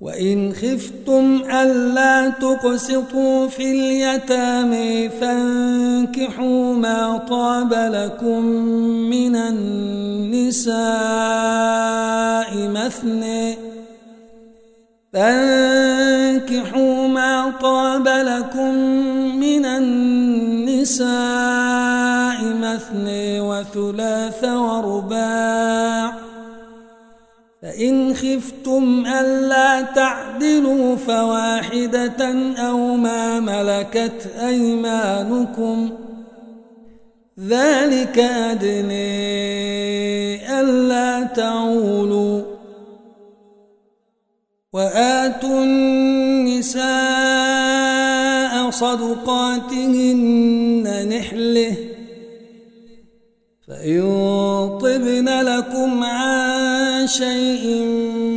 [0.00, 8.44] وإن خفتم ألا تقسطوا في اليتامى فانكحوا ما طاب لكم
[9.10, 10.70] من النساء
[12.68, 13.56] مثني
[15.12, 18.74] فانكحوا ما طاب لكم
[19.36, 21.10] من النساء
[22.44, 26.29] مثني وثلاث ورباع
[27.62, 35.90] فإن خفتم ألا تعدلوا فواحدة أو ما ملكت أيمانكم
[37.40, 39.00] ذلك أدني
[40.60, 42.42] ألا تعولوا
[44.72, 46.80] وآتوا النساء
[48.70, 50.28] صدقاتهن
[51.08, 51.76] نحله
[53.68, 54.00] فإن
[54.80, 57.84] طبن لكم عن شيء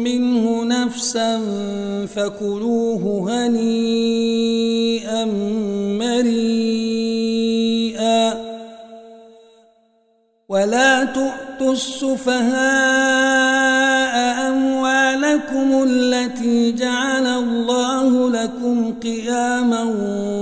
[0.03, 1.41] منه نفسا
[2.15, 5.25] فكلوه هنيئا
[5.99, 7.13] مريئا
[10.49, 12.53] ولا تؤتوا السفهاء
[14.49, 19.83] أموالكم التي جعل الله لكم قياما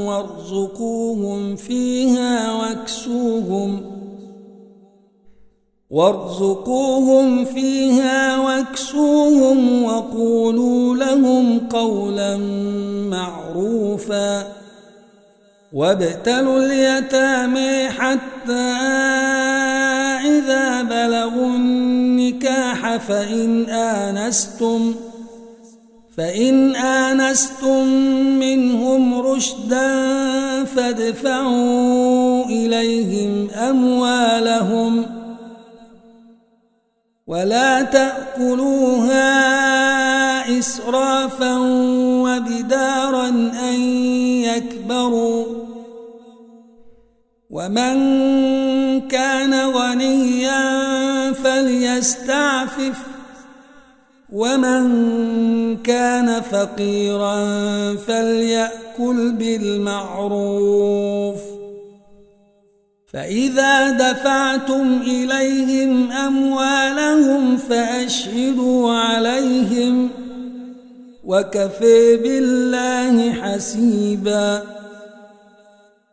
[0.06, 3.91] وارزقوهم فيها واكسوهم ۖ
[5.92, 12.38] وارزقوهم فيها واكسوهم وقولوا لهم قولا
[13.12, 14.48] معروفا
[15.74, 18.72] وابتلوا اليتامى حتى
[20.26, 24.96] إذا بلغوا النكاح فإن آنستم
[26.18, 27.88] فإن آنستم
[28.40, 29.94] منهم رشدا
[30.64, 35.21] فادفعوا إليهم أموالهم ۖ
[37.32, 39.30] ولا تأكلوها
[40.60, 41.58] إسرافا
[42.24, 43.28] وبدارا
[43.70, 43.82] أن
[44.44, 45.46] يكبروا
[47.50, 47.98] ومن
[49.08, 50.62] كان غنيا
[51.34, 53.00] فليستعفف
[54.34, 54.88] ومن
[55.78, 57.46] كان فقيرا
[57.96, 60.72] فليأكل بالمعروف
[63.14, 70.10] فإذا دفعتم إليهم أموالهم فأشهدوا عليهم
[71.24, 74.64] وكفي بالله حسيبا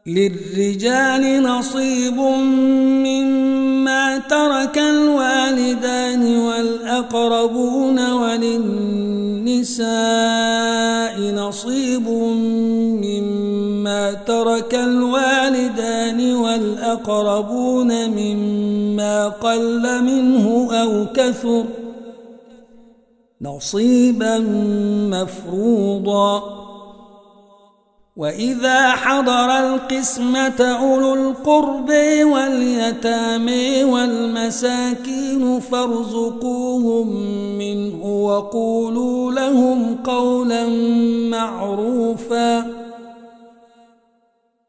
[0.06, 2.19] للرجال نصيب
[3.06, 9.78] مما ترك الوالدان والأقربون وللنساء
[11.20, 12.68] نصيب مما
[14.12, 21.64] ترك الوالدان والأقربون مما قل منه أو كثر
[23.43, 24.38] نصيبا
[25.10, 26.58] مفروضا.
[28.16, 31.90] وإذا حضر القسمة أولو القرب
[32.22, 37.08] واليتامى والمساكين فارزقوهم
[37.58, 40.66] منه وقولوا لهم قولا
[41.31, 42.77] معروفا.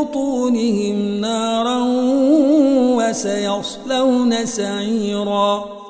[0.00, 1.78] بطونهم نارا
[2.96, 5.80] وسيصلون سعيرا.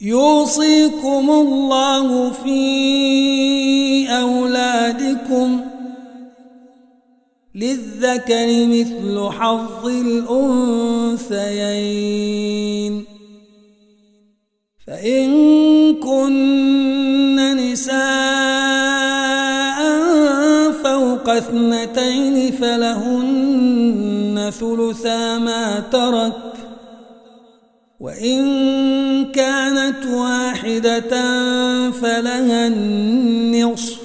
[0.00, 5.60] يوصيكم الله في أولادكم
[7.54, 11.56] للذكر مثل حظ الأنثيين.
[14.86, 15.26] فإن
[15.94, 17.96] كن نساء
[20.84, 22.05] فوق اثنتين
[24.50, 26.52] ثلثا ما ترك.
[28.00, 28.44] وإن
[29.24, 31.10] كانت واحدة
[31.90, 34.00] فلها النصف.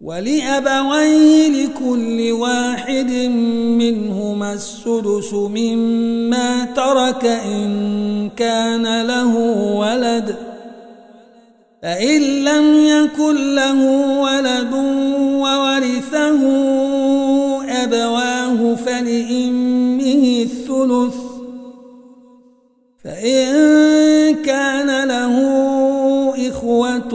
[0.00, 3.10] ولأبويه لكل واحد
[3.78, 9.36] منهما السدس مما ترك إن كان له
[9.76, 10.36] ولد.
[11.82, 13.80] فإن لم يكن له
[14.20, 14.72] ولد
[15.42, 15.93] وورثه
[20.04, 21.14] فلإمه الثلث
[23.04, 25.34] فإن كان له
[26.48, 27.12] إخوة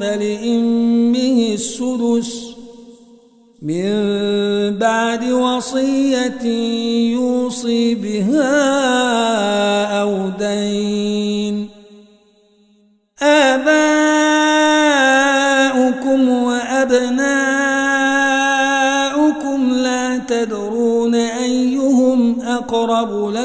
[0.00, 2.48] فلإمه السدس
[3.62, 3.90] من
[4.78, 6.44] بعد وصية
[7.12, 8.48] يوصي بها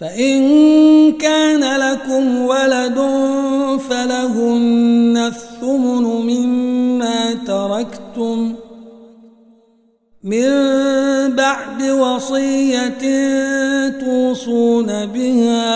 [0.00, 2.98] فإن كان لكم ولد
[3.88, 8.54] فلهن الثمن مما تركتم
[10.24, 10.48] من
[11.36, 13.00] بعد وصية
[13.90, 15.68] توصون بها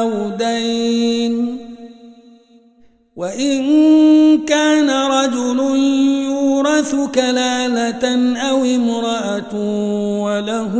[0.00, 1.58] أو دين
[3.16, 3.62] وإن
[4.44, 5.58] كان رجل
[6.24, 9.54] يورث كلالة أو امرأة
[10.22, 10.72] وله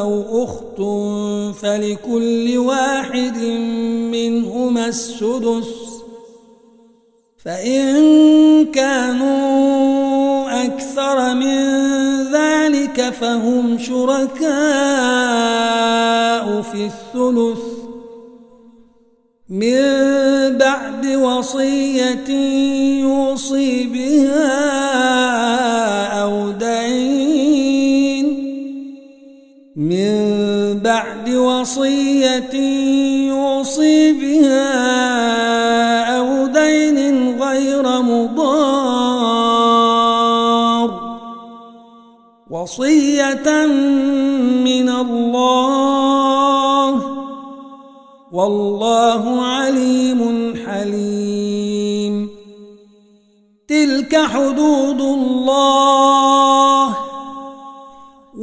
[0.00, 0.80] أو أخت
[1.60, 3.38] فلكل واحد
[4.12, 5.66] منهما السدس
[7.44, 11.86] فإن كانوا أكثر من
[12.32, 14.46] ذلك فهم شركاء
[16.62, 17.76] في الثلث
[19.48, 22.30] من بعد وصية
[23.00, 24.96] يوصي بها
[29.76, 32.54] من بعد وصية
[33.28, 34.68] يوصي بها
[36.18, 39.36] أو دين غير مضار.
[42.50, 43.66] وصية
[44.64, 45.72] من الله.
[48.32, 52.28] والله عليم حليم.
[53.68, 56.15] تلك حدود الله.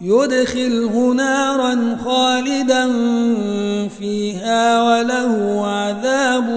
[0.00, 2.86] يدخله نارا خالدا
[3.98, 6.48] فيها وله عذاب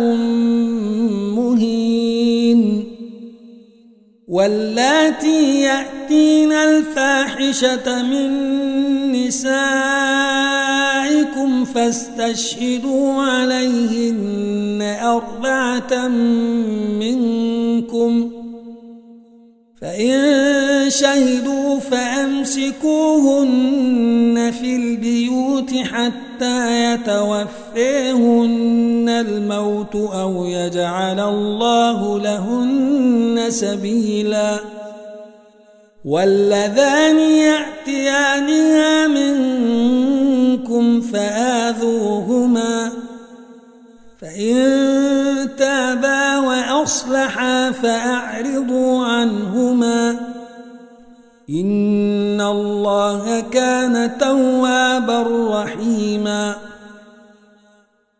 [1.35, 2.83] مهين.
[4.27, 8.31] واللاتي يأتين الفاحشة من
[9.11, 9.63] نسائكم
[11.65, 16.07] فاستشهدوا عليهن أربعة
[16.99, 18.42] منكم
[19.83, 22.93] فإن شهدوا فأمسكوهن
[24.59, 28.45] في البيوت حتى يتوفيهن
[29.09, 34.59] الموت أو يجعل الله لهن سبيلا.
[36.05, 42.91] واللذان يأتيانها منكم فآذوهما
[44.21, 44.55] فإن
[45.57, 46.22] تابا
[46.83, 50.19] وأصلحا فأعرضوا عنهما.
[51.49, 56.55] إن الله كان توابا رحيما.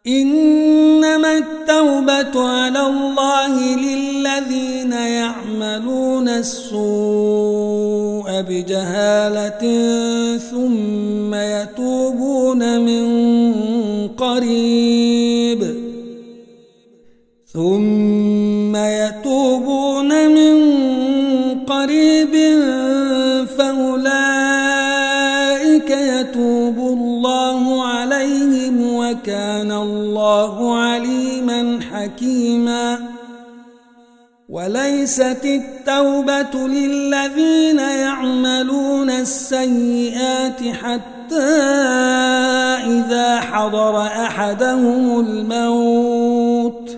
[0.08, 6.82] إنما التوبة على الله للذين يعملون السوء
[8.42, 9.64] بجهالة
[10.38, 13.06] ثم يتوبون من
[14.08, 15.84] قريب.
[17.54, 18.13] ثم
[18.76, 20.56] يتوبون من
[21.66, 22.34] قريب
[23.58, 24.34] فأولئك
[25.90, 33.00] يتوب الله عليهم وكان الله عليما حكيما
[34.50, 41.54] وليست التوبة للذين يعملون السيئات حتى
[42.86, 46.98] إذا حضر أحدهم الموت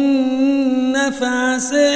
[1.09, 1.89] فعسى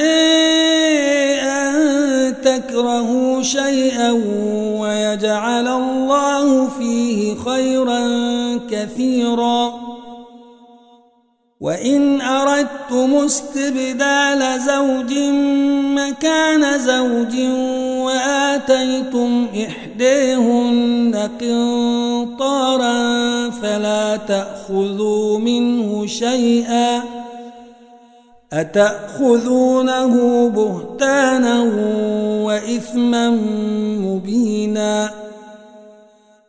[1.42, 4.10] أن تكرهوا شيئا
[4.80, 8.06] ويجعل الله فيه خيرا
[8.70, 9.74] كثيرا.
[11.60, 15.18] وإن أردتم استبدال زوج
[15.98, 17.36] مكان زوج
[18.04, 22.96] وآتيتم إحديهن قنطارا
[23.50, 27.15] فلا تأخذوا منه شيئا.
[28.52, 31.62] أتأخذونه بهتانا
[32.44, 33.30] وإثما
[34.00, 35.26] مبيناً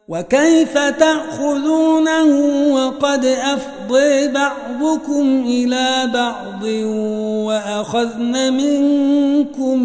[0.08, 2.26] وكيف تأخذونه
[2.74, 6.64] وقد أفضي بعضكم إلى بعض
[7.48, 9.84] وأخذن منكم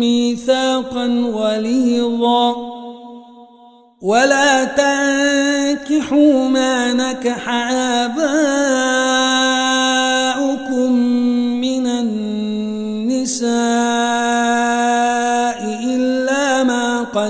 [0.00, 2.54] ميثاقا غليظا
[4.02, 9.65] ولا تنكحوا ما نكح آباؤكم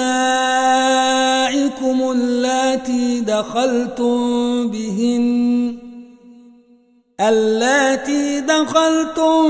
[2.10, 5.76] اللاتي دخلتم بهن
[7.20, 9.44] اللاتي دخلتم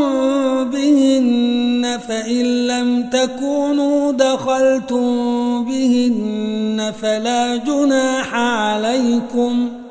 [0.71, 9.85] بهن فإن لم تكونوا دخلتم بهن فلا جناح عليكم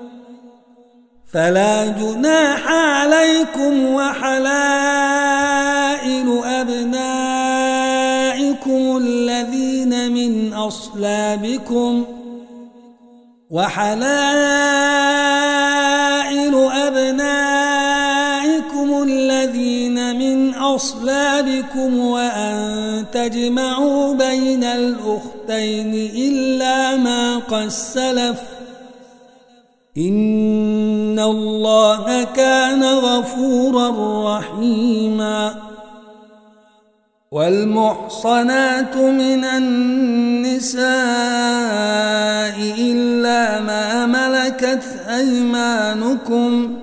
[1.34, 3.86] فلا جناح عليكم
[6.03, 7.88] وحلائل أبنائكم
[8.98, 12.05] الذين من أصلابكم
[13.51, 14.03] وحلائل
[16.88, 17.43] أبنائكم
[19.03, 28.41] الذين من أصلابكم وأن تجمعوا بين الأختين إلا ما قد سلف
[29.98, 33.89] إن الله كان غفورا
[34.38, 35.73] رحيما
[37.34, 40.84] والمحصنات من النساء
[42.78, 46.75] إلا ما ملكت أيمانكم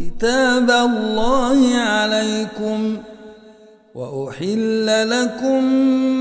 [0.00, 2.98] كتاب الله عليكم
[3.94, 5.64] وأحل لكم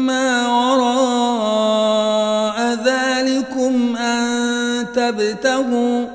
[0.07, 1.79] ما وراء
[2.85, 6.05] ذلكم أن تبتغوا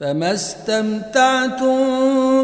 [0.00, 1.76] فما استمتعتم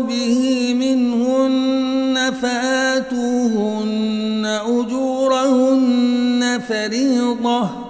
[0.07, 7.90] به منهن فآتوهن أجورهن فريضةً.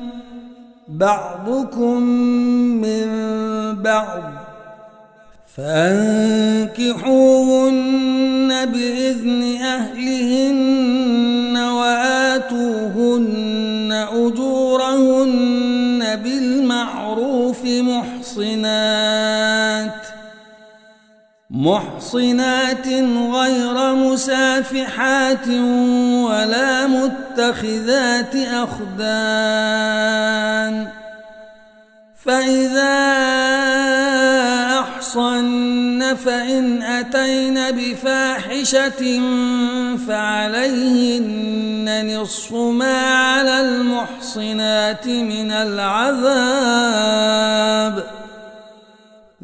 [1.01, 2.01] بعضكم
[2.81, 3.07] من
[3.81, 4.23] بعض
[5.57, 6.81] فأنكحوهن
[8.65, 13.11] بإذن أهلهن وآتوهن
[14.13, 19.11] أجورهن بالمعروف محصنات
[21.49, 22.87] محصنات
[23.33, 25.47] غير مسافحات
[26.27, 26.87] ولا
[27.31, 28.87] متخذات أخدان.
[32.25, 33.01] فإذا
[34.79, 39.21] أحصن فإن أتين بفاحشة
[40.07, 41.87] فعليهن
[42.21, 46.91] نصف ما على المحصنات من العذاب.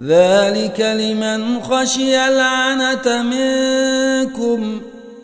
[0.04, 4.82] ذلك لمن خشي العنة منكم.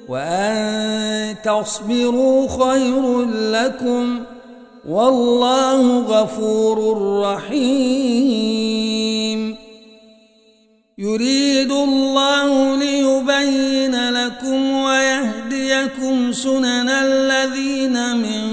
[0.10, 4.20] وأن تصبروا خير لكم
[4.89, 8.84] والله غفور رحيم.
[10.98, 18.44] يريد الله ليبين لكم ويهديكم سنن الذين من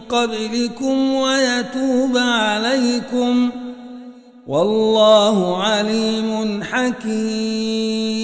[0.00, 3.50] قبلكم ويتوب عليكم.
[4.46, 8.23] والله عليم حكيم.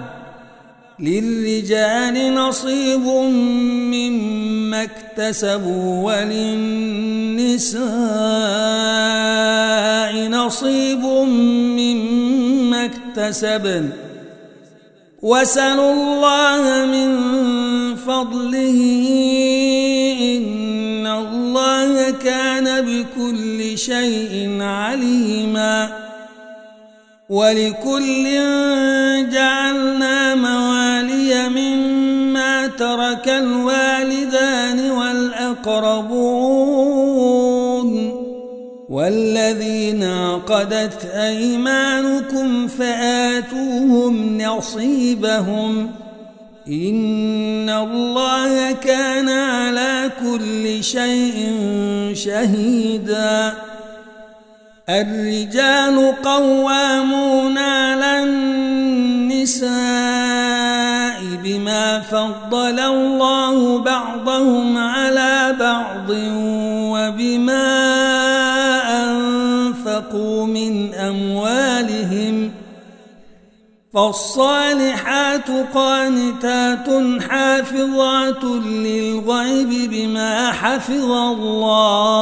[1.01, 3.05] للرجال نصيب
[3.93, 7.81] مما اكتسبوا وللنساء
[10.29, 11.03] نصيب
[11.79, 13.89] مما اكتسبن.
[15.21, 17.09] وسلوا الله من
[17.95, 18.79] فضله
[20.21, 25.97] إن الله كان بكل شيء عليما.
[27.29, 28.23] ولكل
[29.31, 30.70] جعلنا موالي
[31.49, 36.41] مما ترك الوالدان والأقربون
[38.89, 45.91] والذين عقدت أيمانكم فآتوهم نصيبهم
[46.67, 51.55] إن الله كان على كل شيء
[52.13, 53.53] شهيدا
[54.89, 60.10] الرجال قوامون على النساء
[61.43, 66.09] بما فضل الله بعضهم على بعض
[66.93, 67.71] وبما
[69.03, 72.51] أنفقوا من أموالهم
[73.93, 76.87] فالصالحات قانتات
[77.29, 82.21] حافظات للغيب بما حفظ الله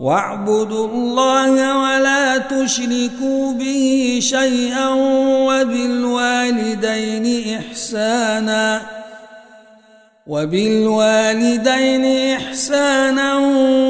[0.00, 4.88] واعبدوا الله ولا تشركوا به شيئا
[5.48, 7.26] وبالوالدين
[7.58, 8.80] إحسانا
[10.26, 13.38] وبالوالدين إحسانا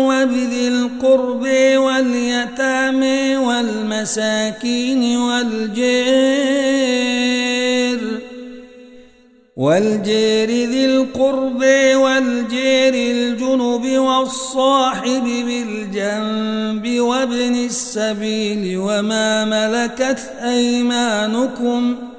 [0.08, 7.17] وبذي القرب واليتامى والمساكين والجير
[9.58, 22.18] والجير ذي القرب والجير الجنب والصاحب بالجنب وابن السبيل وما ملكت أيمانكم ۖ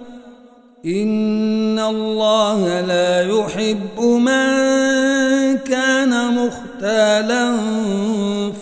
[0.86, 7.58] إن الله لا يحب من كان مختالا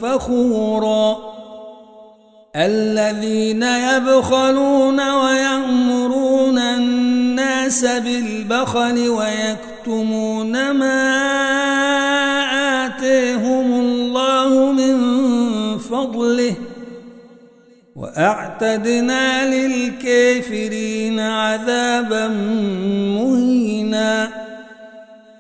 [0.02, 1.18] فخورا.
[2.56, 6.07] الذين يبخلون ويأمرون
[7.68, 11.04] الناس بالبخل ويكتمون ما
[12.86, 14.98] آتيهم الله من
[15.78, 16.54] فضله
[17.96, 22.28] وأعتدنا للكافرين عذابا
[23.18, 24.30] مهينا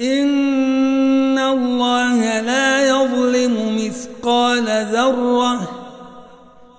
[0.00, 5.68] إن الله لا يظلم مثقال ذرة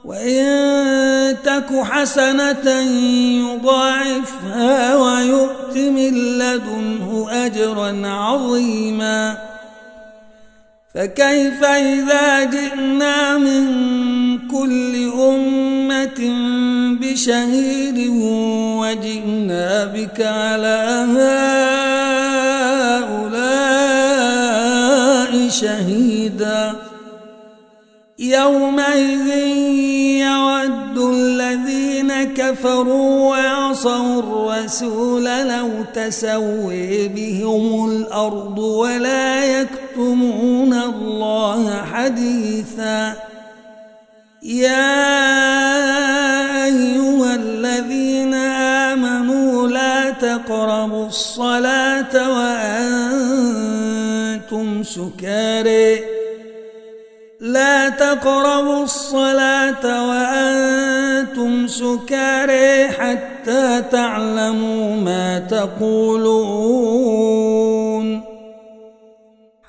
[0.05, 2.69] وإن تك حسنة
[3.39, 9.50] يضاعفها ويؤت من لدنه أجرا عظيما
[10.95, 13.67] فكيف إذا جئنا من
[14.47, 16.19] كل أمة
[17.01, 18.09] بشهيد
[18.79, 21.05] وجئنا بك على
[23.01, 23.31] هؤلاء
[25.49, 26.75] شهيدا؟
[28.19, 29.27] يومئذ
[30.21, 39.43] يود الذين كفروا وعصوا الرسول لو تسوي بهم الأرض ولا
[39.91, 43.13] يكتمون الله حديثا.
[44.43, 44.95] يا
[46.65, 48.33] أيها الذين
[48.93, 53.63] آمنوا لا تقربوا الصلاة وأنتم
[54.83, 55.99] سكاري.
[57.39, 67.40] لا تقربوا الصلاة وأنتم سكاري حتى تعلموا ما تقولون.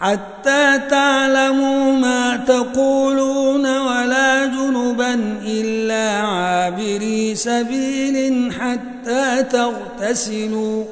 [0.03, 5.15] حتى تعلموا ما تقولون ولا جنبا
[5.47, 10.85] إلا عابري سبيل حتى تغتسلوا.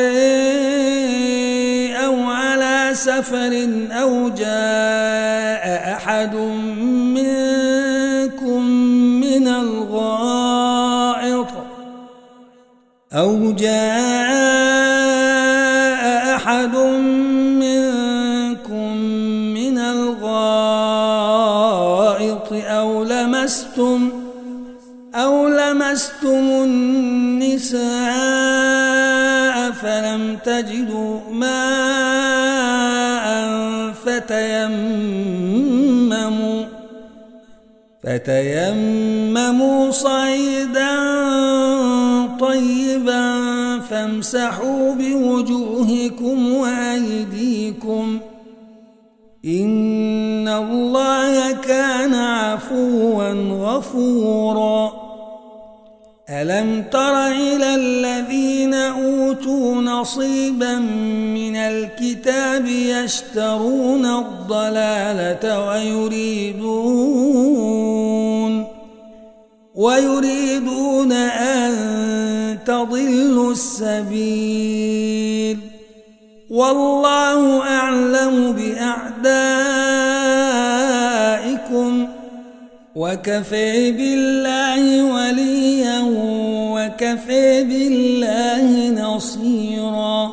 [1.96, 6.91] أو على سفر أو جاء أحد منكم
[13.14, 14.32] أو جاء
[16.36, 16.76] أحد
[17.60, 18.96] منكم
[19.54, 20.92] من الغائط
[22.52, 24.10] أو لمستم
[25.14, 27.82] أو لمستم النساء
[29.72, 32.32] فلم تجدوا ماء
[34.04, 35.32] فتيمموا
[38.04, 40.92] فتيمموا صعيدا
[43.92, 48.18] فامسحوا بوجوهكم وأيديكم
[49.44, 54.92] إن الله كان عفوا غفورا.
[56.30, 60.78] ألم تر إلى الذين أوتوا نصيبا
[61.34, 67.02] من الكتاب يشترون الضلالة ويريدون
[69.74, 75.58] ويريدون أن تضلوا السبيل.
[76.50, 79.22] والله أعلم بأعدائكم.
[82.94, 86.00] وكفى بالله وليا
[86.72, 90.30] وكفى بالله نصيرا.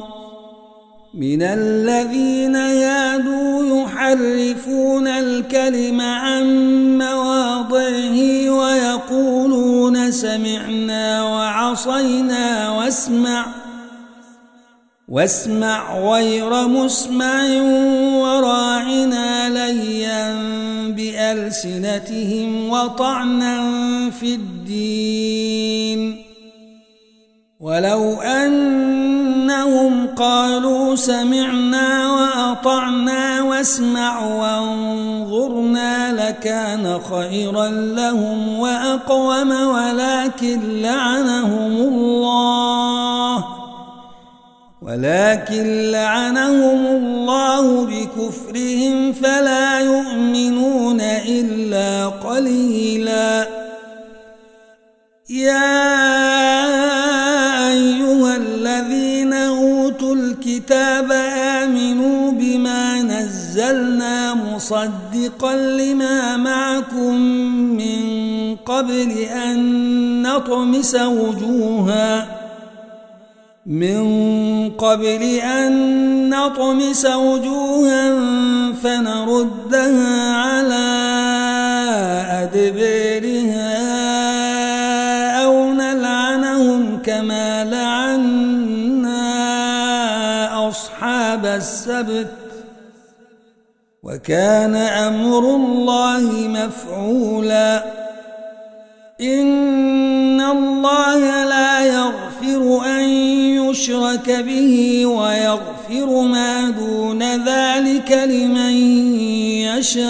[1.14, 6.46] من الذين يادوا يحرفون الكلم عن
[7.00, 7.29] ويقولون
[10.12, 13.46] سمعنا وعصينا واسمع
[15.10, 17.44] واسمع غير مسمع
[18.22, 20.34] وراعنا ليا
[20.94, 23.56] بألسنتهم وطعنا
[24.10, 26.26] في الدين.
[27.60, 34.89] ولو أنهم قالوا سمعنا وأطعنا واسمع وانظرنا
[36.40, 43.46] لكان خيرا لهم وأقوم ولكن لعنهم الله
[44.82, 53.48] ولكن لعنهم الله بكفرهم فلا يؤمنون إلا قليلا.
[55.30, 55.90] يا
[57.70, 61.12] أيها الذين أوتوا الكتاب
[61.62, 64.99] آمنوا بما نزلنا مصدقا
[65.80, 67.16] لما معكم
[67.78, 72.40] من قبل أن نطمس وجوهاً.
[73.70, 78.14] من قبل أن نطمس وجوها
[78.74, 80.90] فنردها على
[82.44, 83.76] أدبيرها
[85.46, 89.20] أو نلعنهم كما لعنا
[90.70, 92.39] أصحاب السبت.
[94.10, 97.84] وكان أمر الله مفعولا.
[99.22, 103.04] إن الله لا يغفر أن
[103.60, 108.74] يشرك به ويغفر ما دون ذلك لمن
[109.78, 110.10] يشاء.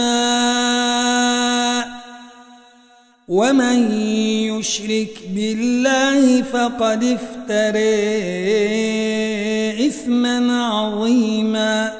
[3.27, 7.79] ومن يشرك بالله فقد افتري
[9.87, 11.98] إثما عظيما.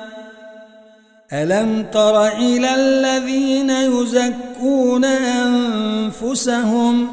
[1.34, 7.08] ألم تر إلى الذين يزكون أنفسهم؟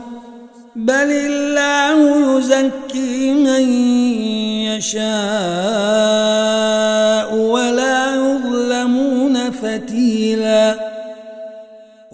[0.77, 3.69] بل الله يزكي من
[4.69, 5.05] يشاء
[7.35, 10.75] ولا يظلمون فتيلا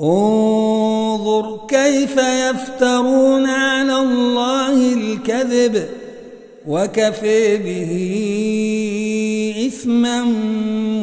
[0.01, 5.87] انظر كيف يفترون على الله الكذب
[6.67, 7.93] وكفي به
[9.73, 10.23] إثما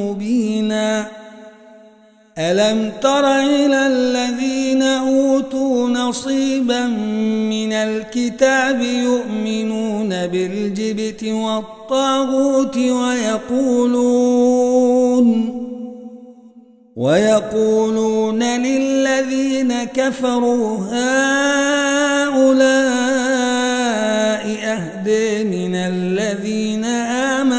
[0.02, 1.08] مبينا.
[2.40, 6.88] ألم تر إلى الذين أوتوا نصيبا
[7.50, 14.40] من الكتاب يؤمنون بالجبت والطاغوت ويقولون
[16.96, 21.10] ويقولون للذين كفروا هؤلاء
[24.64, 27.59] أهدي من الذين آمنوا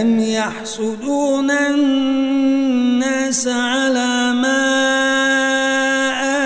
[0.00, 4.60] أم يحسدون الناس على ما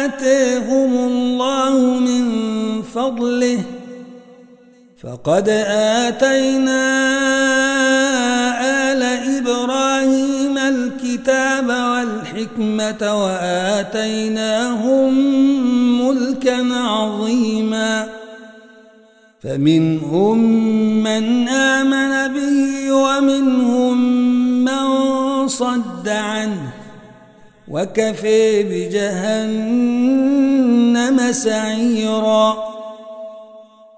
[0.04, 3.60] آتيهم الله من فضله
[5.02, 6.84] فقد آتينا
[8.92, 9.02] آل
[9.38, 15.14] إبراهيم الكتاب والحكمة وآتيناهم
[16.00, 18.13] ملكا عظيما
[19.44, 20.38] فمنهم
[21.02, 23.98] من آمن به ومنهم
[24.64, 24.84] من
[25.48, 26.72] صد عنه
[27.68, 29.72] وكفي بجهنم
[31.32, 32.74] سعيراً.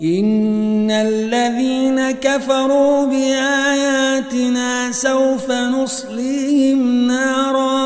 [0.02, 7.85] إن الذين كفروا بآياتنا سوف نصليهم نارا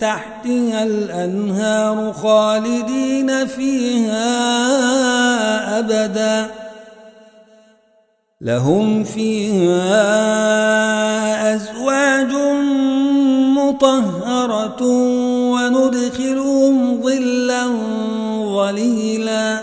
[0.00, 4.18] تحتها الأنهار خالدين فيها
[5.78, 6.50] أبدا.
[8.40, 9.94] لهم فيها
[11.54, 12.32] أزواج
[13.56, 14.82] مطهرة
[15.52, 17.66] وندخلهم ظلا
[18.56, 19.60] ظليلا.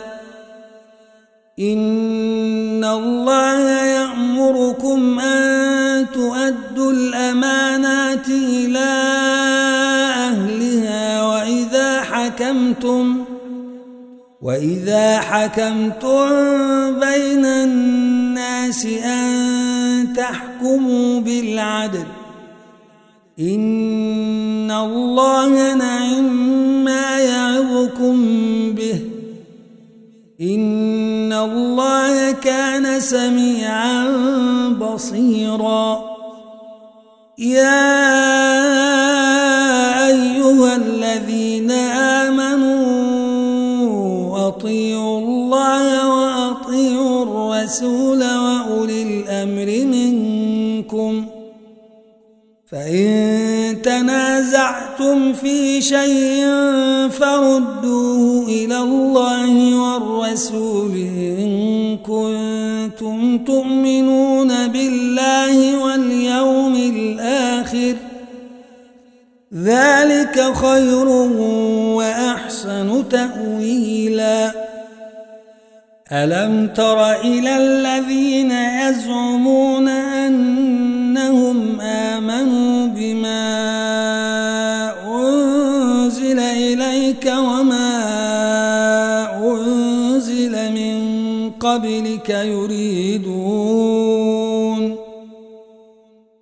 [1.60, 7.67] إن الله يأمركم أن تؤدوا الأمانات
[14.42, 16.30] وإذا حكمتم
[17.00, 22.06] بين الناس أن تحكموا بالعدل
[23.40, 28.16] إن الله نعم ما يعظكم
[28.72, 29.00] به
[30.42, 34.08] إن الله كان سميعا
[34.70, 36.18] بصيرا.
[37.38, 38.67] يا
[47.38, 51.26] الرسول وأولي الأمر منكم.
[52.72, 56.46] فإن تنازعتم في شيء
[57.10, 60.92] فردوه إلى الله والرسول
[61.40, 67.96] إن كنتم تؤمنون بالله واليوم الآخر.
[69.54, 71.08] ذلك خير
[71.98, 74.67] وأحسن تأويلا.
[76.12, 83.44] ألم تر إلى الذين يزعمون أنهم آمنوا بما
[85.06, 87.98] أنزل إليك وما
[89.44, 90.98] أنزل من
[91.60, 93.78] قبلك يريدون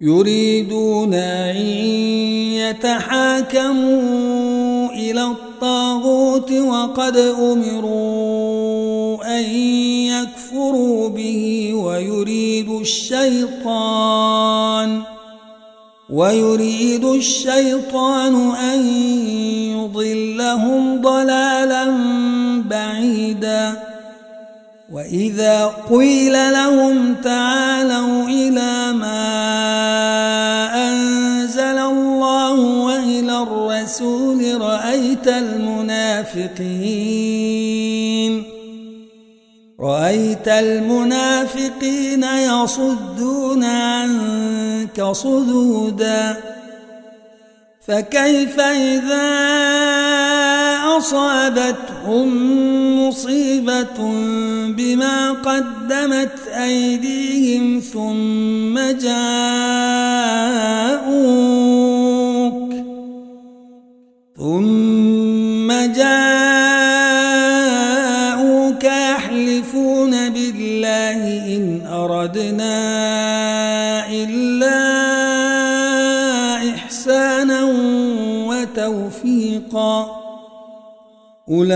[0.02, 1.56] يريدون أن
[2.86, 4.06] يتحاكموا
[4.90, 8.25] إلى الطاغوت وقد أمروا
[9.40, 9.44] أن
[10.08, 14.36] يكفروا به ويريد الشيطان
[16.10, 18.88] ويريد الشيطان أن
[19.78, 21.86] يضلهم ضلالا
[22.70, 23.74] بعيدا
[24.92, 29.26] وإذا قيل لهم تعالوا إلى ما
[30.90, 36.86] أنزل الله وإلى الرسول رأيت المنافقين
[39.80, 46.38] رأيت المنافقين يصدون عنك صدودا
[47.88, 49.36] فكيف إذا
[50.98, 52.28] أصابتهم
[53.08, 53.98] مصيبة
[54.68, 59.36] بما قدمت أيديهم ثم جاءوك؟
[64.38, 66.35] ثم جاءوك
[72.06, 72.78] أردنا
[74.10, 74.80] إلا
[76.70, 77.64] إحسانا
[78.48, 80.22] وتوفيقا.
[81.50, 81.76] أولئك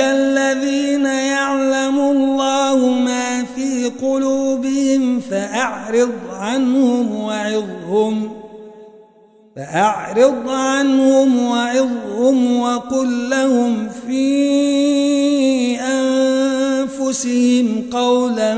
[0.00, 8.30] الذين يعلم الله ما في قلوبهم فأعرض عنهم وعظهم.
[9.56, 15.19] فأعرض عنهم وعظهم وقل لهم في
[17.10, 18.54] أنفسهم قولا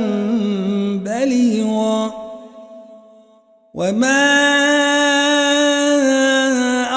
[1.04, 2.12] بليغا.
[3.74, 4.22] وما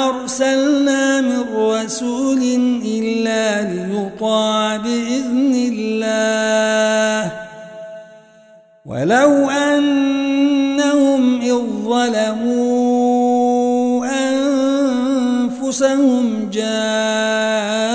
[0.10, 2.42] أرسلنا من رسول
[2.86, 7.32] إلا ليطاع بإذن الله.
[8.86, 12.86] ولو أنهم إذ ظلموا
[15.56, 17.95] أنفسهم جاءوك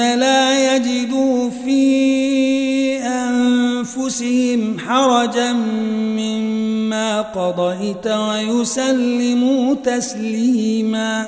[0.00, 11.26] لا يجدوا في أنفسهم حرجا مما قضيت ويسلموا تسليما.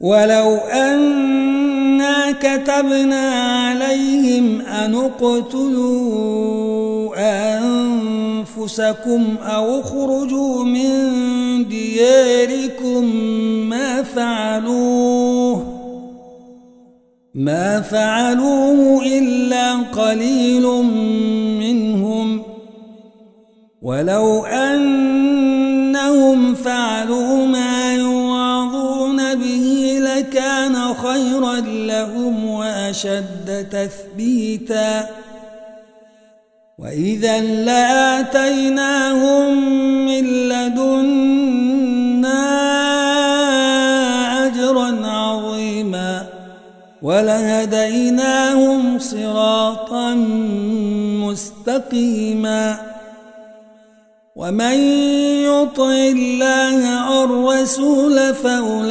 [0.00, 6.38] ولو أنا كتبنا عليهم أن اقتلوا
[8.48, 10.88] أنفسكم أو اخرجوا من
[11.68, 13.04] دياركم
[13.68, 15.77] ما فعلوه.
[17.38, 20.62] ما فعلوه إلا قليل
[21.62, 22.42] منهم.
[23.82, 25.74] ولو أنهم
[26.54, 35.06] فعلوا ما يوعظون به لكان خيرا لهم وأشد تثبيتا.
[36.78, 38.46] وإذا لآتيناهم
[40.06, 41.68] من لدنا
[47.02, 50.14] ولهديناهم صراطا
[51.24, 52.80] مستقيما.
[54.36, 54.74] ومن
[55.44, 58.84] يطع الله والرسول فأولئك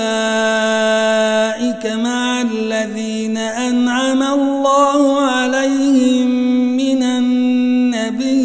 [1.86, 6.28] مع الذين أنعم الله عليهم
[6.78, 8.38] من النبيين.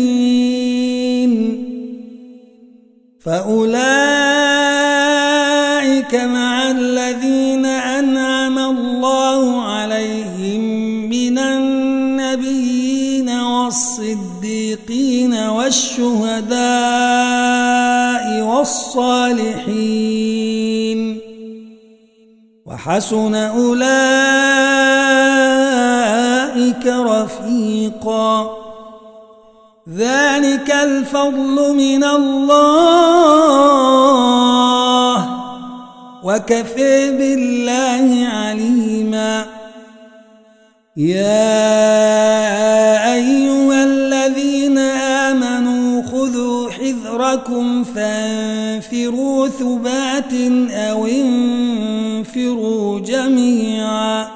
[3.24, 4.21] فأولئك
[16.00, 16.62] والشهداء
[18.42, 19.40] والصالحين
[22.66, 23.66] وحسن أولئك
[26.86, 28.56] رفيقا.
[29.96, 32.52] ذلك الفضل من الله.
[36.24, 39.46] وكفى بالله عليما.
[40.96, 42.91] يا
[47.32, 50.32] حذركم فانفروا ثبات
[50.70, 54.28] أو انفروا جميعا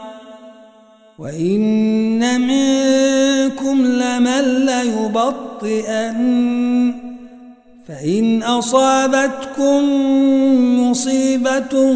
[1.19, 6.17] وإن منكم لمن ليبطئن
[7.89, 9.83] فإن أصابتكم
[10.81, 11.95] مصيبة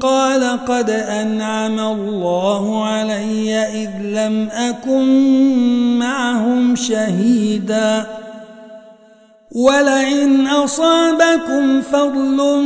[0.00, 5.04] قال قد أنعم الله علي إذ لم أكن
[5.98, 8.21] معهم شهيدا
[9.54, 12.64] ولئن أصابكم فضل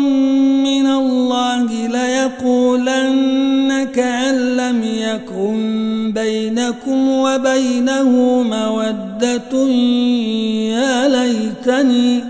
[0.62, 8.10] من الله ليقولن كأن لم يكن بينكم وبينه
[8.42, 9.58] مودة.
[10.70, 12.24] يا ليتني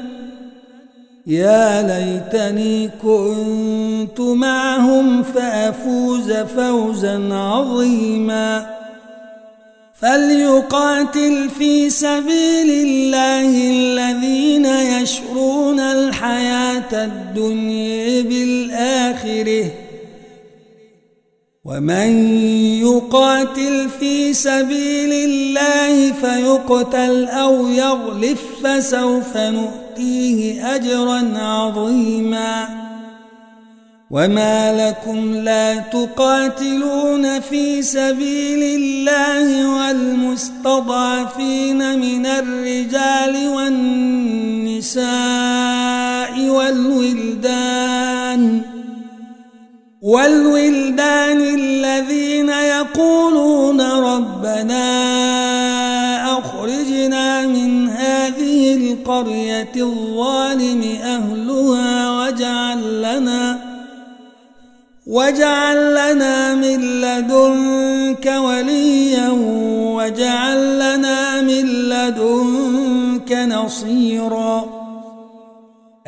[1.27, 8.76] يا ليتني كنت معهم فأفوز فوزا عظيما.
[10.07, 19.71] فليقاتل في سبيل الله الذين يشرون الحياة الدنيا بالآخرة.
[21.65, 22.39] ومن
[22.83, 32.86] يقاتل في سبيل الله فيقتل أو يغلف فسوف نؤتي يؤتيه أجرا عظيما.
[34.11, 41.19] وما لكم لا تقاتلون في سبيل الله والمستضعفين
[41.99, 45.01] من الرجال والنساء
[46.49, 47.77] والولدان
[50.03, 54.87] والولدان الذين يقولون ربنا
[56.39, 63.66] أخرجنا من هذه القرية الظالم أهلها واجعل لنا
[65.07, 69.29] واجعل لنا من لدنك وليا
[69.95, 74.65] واجعل لنا من لدنك نصيرا.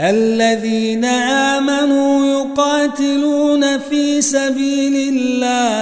[0.00, 1.04] الذين
[1.54, 5.78] آمنوا يقاتلون في سبيل الله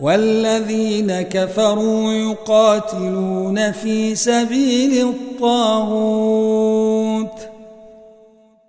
[0.00, 6.28] والذين كفروا يقاتلون في سبيل الطاغوت.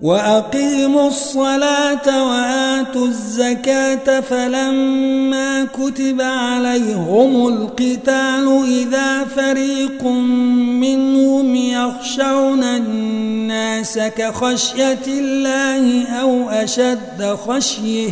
[0.00, 16.08] وأقيموا الصلاة وآتوا الزكاة فلما كتب عليهم القتال إذا فريق منهم يخشون الناس كخشية الله
[16.08, 18.10] أو أشد خشية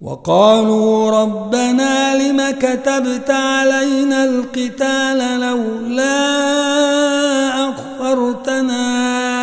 [0.00, 6.28] وقالوا ربنا لم كتبت علينا القتال لولا
[7.70, 9.37] أخرتنا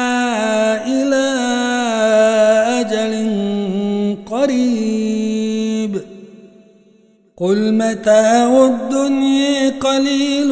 [4.45, 6.01] قريب
[7.37, 10.51] قل متاع الدنيا قليل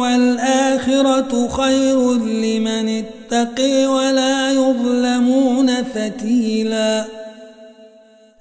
[0.00, 7.04] والآخرة خير لمن اتقي ولا يظلمون فتيلا.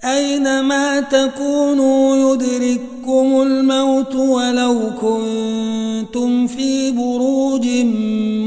[0.06, 7.68] أينما تكونوا يدرككم الموت ولو كنتم في بروج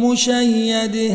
[0.05, 1.14] مشيده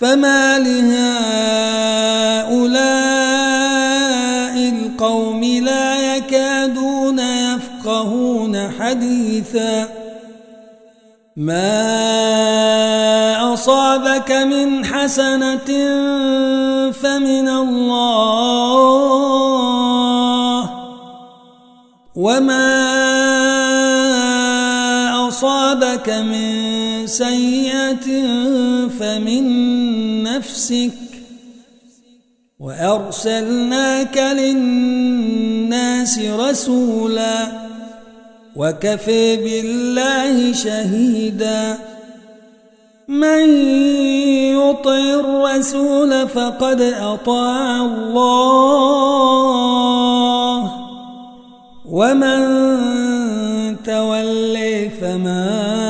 [0.00, 1.10] فما لهؤلاء
[4.68, 9.88] القوم لا يكادون يفقهون حديثا
[11.36, 11.80] ما
[13.54, 15.70] أصابك من حسنة
[16.92, 18.70] فمن الله
[22.16, 22.80] وما
[25.28, 28.06] أصابك من سيئة
[28.88, 29.79] فمن
[30.40, 30.92] نفسك
[32.60, 37.48] وأرسلناك للناس رسولا
[38.56, 41.78] وكفى بالله شهيدا
[43.08, 43.48] من
[44.56, 48.70] يطع الرسول فقد أطاع الله
[51.90, 52.40] ومن
[53.84, 55.89] تولي فما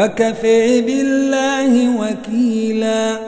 [0.00, 3.18] وكفي بالله وكيلا.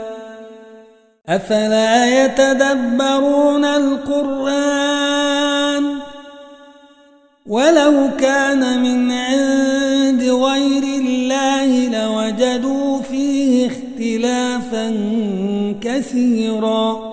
[1.28, 5.04] أفلا يتدبرون القرآن؟
[7.46, 14.94] ولو كان من عند غير الله لوجدوا فيه اختلافا
[15.80, 17.12] كثيرا.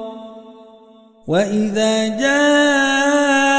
[1.28, 3.59] وإذا جاءهم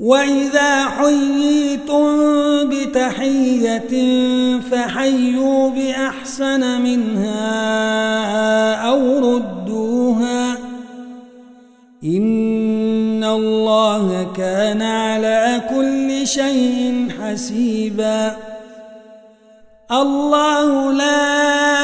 [0.00, 2.06] وإذا حييتم
[2.68, 3.92] بتحية
[4.60, 7.54] فحيوا بأحسن منها
[8.74, 10.58] أو ردوها
[12.04, 18.36] إن الله كان على كل شيء حسيبا.
[19.92, 21.77] الله لا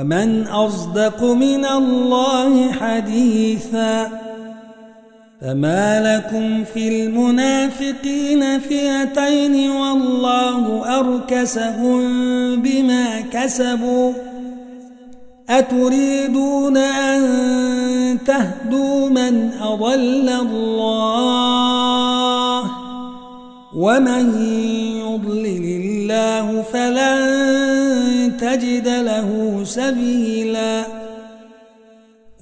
[0.00, 4.08] ومن أصدق من الله حديثا
[5.40, 12.00] فما لكم في المنافقين فئتين والله أركسهم
[12.62, 14.12] بما كسبوا
[15.50, 17.22] أتريدون أن
[18.26, 21.10] تهدوا من أضل الله
[23.76, 24.44] ومن
[24.96, 27.59] يضلل الله فلن
[28.40, 30.84] تجد له سبيلا.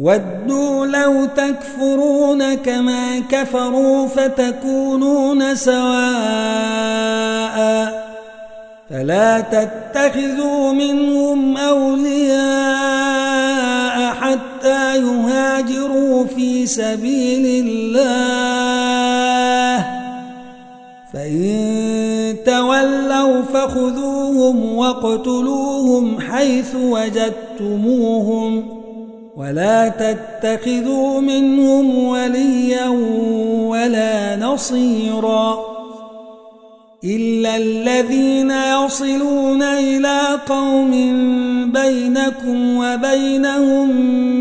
[0.01, 5.99] ودوا لو تكفرون كما كفروا فتكونون سواء.
[8.91, 12.39] فلا تتخذوا منهم أولياء
[14.15, 18.39] حتى يهاجروا في سبيل الله.
[21.13, 21.98] فإن
[22.49, 28.65] تولوا فخذوهم واقتلوهم حيث وجدتموهم
[29.37, 32.89] ولا تتخذوا منهم وليا
[33.69, 35.79] ولا نصيراً
[37.05, 40.91] إلا الذين يصلون إلى قوم
[41.73, 43.91] بينكم وبينهم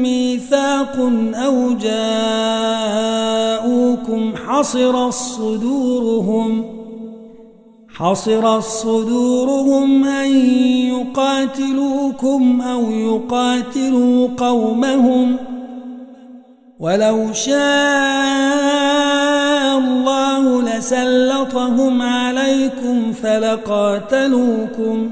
[0.01, 0.95] ميثاق
[1.35, 3.03] أو جاءوكم
[4.47, 6.76] حصر الصدورهم
[7.99, 10.31] حصر الصدورهم أن
[10.87, 15.35] يقاتلوكم أو يقاتلوا قومهم
[16.79, 17.57] ولو شاء
[19.77, 25.11] الله لسلطهم عليكم فلقاتلوكم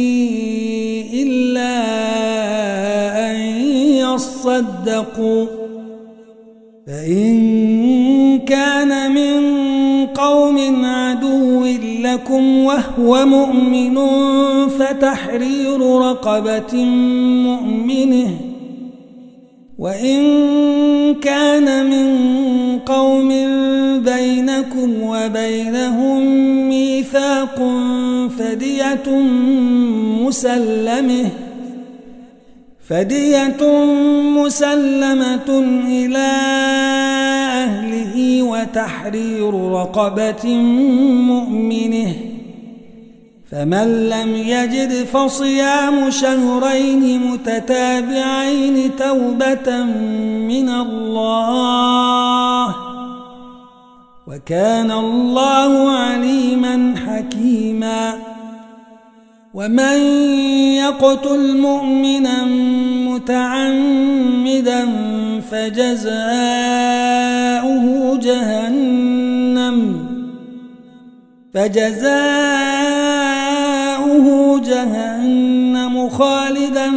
[4.21, 5.45] تصدقوا
[6.87, 9.41] فإن كان من
[10.07, 11.65] قوم عدو
[12.03, 13.97] لكم وهو مؤمن
[14.67, 16.75] فتحرير رقبة
[17.45, 18.27] مؤمنه.
[19.79, 20.21] وإن
[21.15, 22.09] كان من
[22.79, 23.29] قوم
[23.99, 26.25] بينكم وبينهم
[26.69, 27.59] ميثاق
[28.37, 29.09] فدية
[30.27, 31.29] مسلمه.
[32.91, 33.83] فدية
[34.37, 35.49] مسلمة
[35.87, 36.31] إلى
[37.63, 40.55] أهله وتحرير رقبة
[41.27, 42.13] مؤمنه
[43.51, 49.83] فمن لم يجد فصيام شهرين متتابعين توبة
[50.47, 52.75] من الله
[54.27, 58.30] وكان الله عليما حكيما
[59.53, 59.97] ومن
[60.75, 62.45] يقتل مؤمنا
[63.07, 64.87] متعمدا
[65.51, 66.21] فجزاؤه
[68.17, 70.07] جهنم
[71.53, 72.11] فجزاؤه
[74.59, 76.91] جهنم خالدا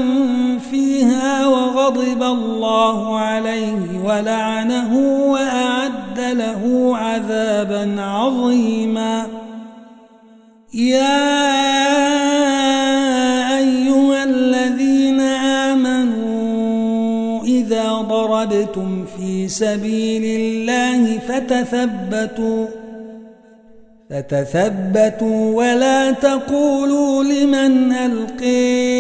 [0.71, 4.97] فيها وغضب الله عليه ولعنه
[5.31, 9.27] وأعد له عذابا عظيما.
[10.75, 12.14] يا
[18.45, 22.67] ضربتم في سبيل الله فتثبتوا
[24.11, 28.95] فتثبتوا ولا تقولوا لمن ألقي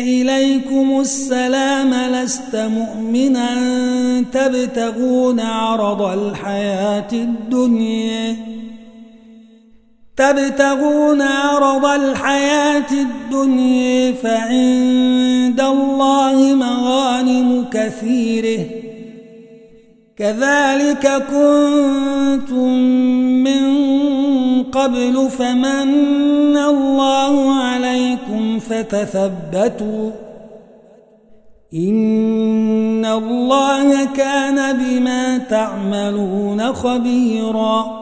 [0.00, 3.54] إليكم السلام لست مؤمنا
[4.32, 8.36] تبتغون عرض الحياة الدنيا
[10.22, 18.64] تبتغون عرض الحياة الدنيا فعند الله مغانم كثيرة.
[20.16, 22.68] كذلك كنتم
[23.44, 23.62] من
[24.62, 30.10] قبل فمن الله عليكم فتثبتوا.
[31.74, 38.01] إن الله كان بما تعملون خبيراً.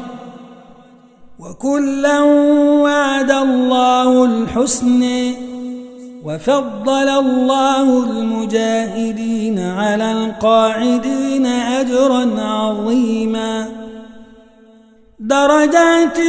[1.61, 2.21] وكلا
[2.81, 5.33] وعد الله الحسن
[6.25, 13.67] وفضل الله المجاهدين على القاعدين أجرا عظيما.
[15.19, 16.19] درجات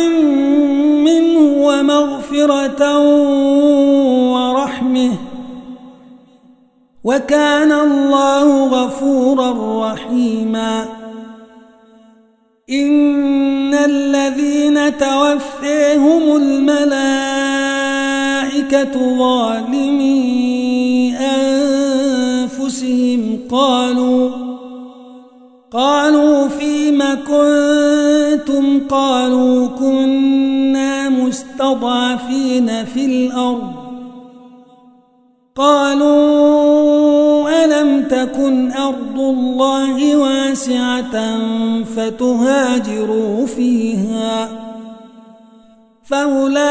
[1.08, 2.98] منه ومغفرة
[4.32, 5.12] ورحمة.
[7.04, 9.50] وكان الله غفورا
[9.92, 11.01] رحيما.
[12.70, 16.78] إن الذين توفيهم الملائكة
[19.18, 20.22] ظالمي
[22.52, 22.68] أنفسهم
[23.50, 24.30] قالوا
[25.72, 33.72] قالوا فيم كنتم قالوا كنا مستضعفين في الأرض
[35.56, 41.38] قالوا ألم تكن أرض الله واسعة
[41.96, 44.48] فتهاجروا فيها
[46.04, 46.62] فأولئك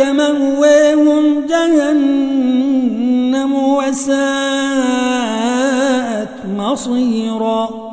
[0.00, 4.22] مأويهم جهنم وساءت
[6.58, 7.92] مصيرا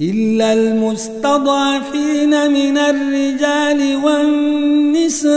[0.00, 5.36] إلا المستضعفين من الرجال والنساء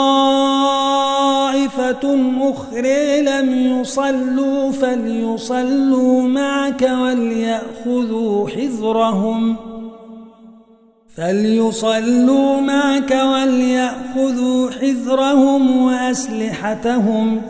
[2.41, 9.59] أخرى لم يصلوا فليصلوا معك وليأخذوا حذرهم ۖ.
[11.15, 17.41] فليصلوا معك وليأخذوا حذرهم وأسلحتهم.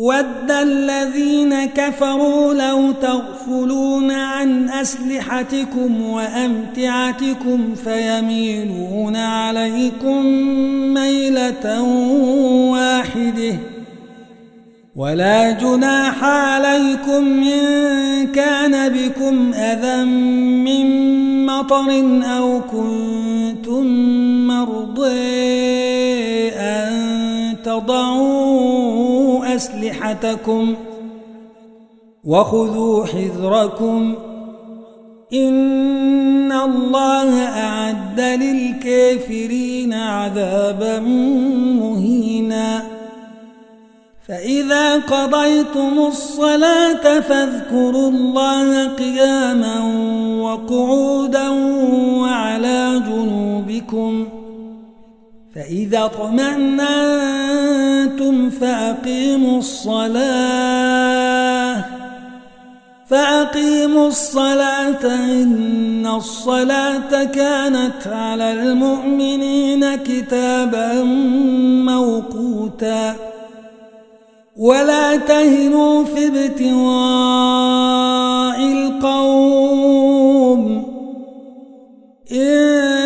[0.00, 10.26] ود الذين كفروا لو تغفلون عن أسلحتكم وأمتعتكم فيميلون عليكم
[10.94, 11.82] ميلة
[12.72, 13.54] واحدة.
[14.96, 20.04] ولا جناح عليكم إن كان بكم أذى
[20.64, 21.10] من
[21.46, 21.90] مطر
[22.38, 23.86] أو كنتم
[24.46, 25.10] مرضي
[26.50, 29.19] أن تضعوا
[29.56, 30.74] أسلحتكم
[32.24, 34.14] وخذوا حذركم
[35.32, 40.98] إن الله أعد للكافرين عذابا
[41.80, 43.00] مهيناً
[44.30, 49.80] فإذا قضيتم الصلاة فاذكروا الله قياما
[50.40, 51.48] وقعودا
[52.18, 54.28] وعلى جنوبكم
[55.60, 56.80] فإذا اطمأنتم
[58.50, 60.94] فأقيموا الصلاة.
[63.08, 71.02] فأقيموا الصلاة إن الصلاة كانت على المؤمنين كتابا
[71.84, 73.16] موقوتا.
[74.56, 76.72] ولا تهنوا في ابتغاء
[78.72, 80.00] القوم.
[82.32, 82.99] إن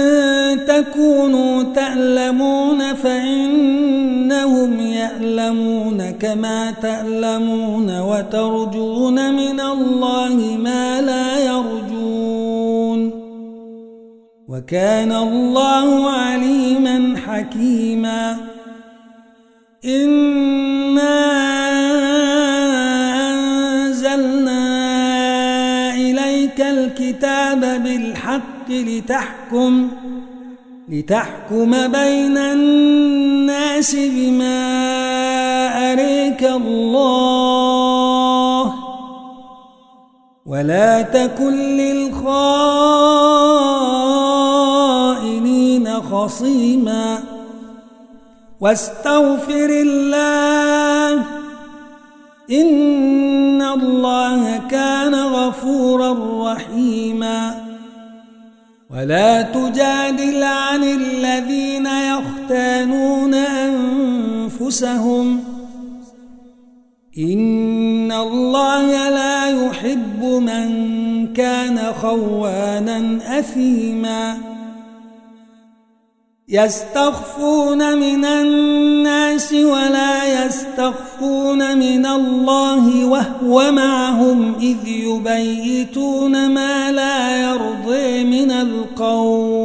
[1.74, 13.10] تألمون فإنهم يألمون كما تألمون وترجون من الله ما لا يرجون
[14.48, 18.36] وكان الله عليما حكيما
[19.84, 21.24] إنا
[23.30, 24.64] أنزلنا
[25.94, 29.88] إليك الكتاب بالحق لتحكم
[30.88, 34.64] لتحكم بين الناس بما
[35.92, 37.54] أريك الله
[40.46, 42.34] ولا تكن للخائنين
[46.02, 47.18] خصيما
[48.60, 51.22] واستغفر الله
[52.50, 56.16] إن الله كان غفورا
[56.52, 57.63] رحيما
[58.96, 63.34] ولا تجادل عن الذين يختانون
[64.54, 65.40] أنفسهم.
[67.18, 70.68] إن الله لا يحب من
[71.32, 74.53] كان خوانا أثيما.
[76.48, 88.50] يستخفون من الناس ولا يستخفون من الله وهو معهم إذ يبيتون ما لا يرضي من
[88.50, 89.64] القول.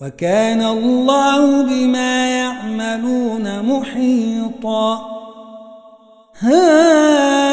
[0.00, 5.06] وكان الله بما يعملون محيطا.
[6.38, 7.52] ها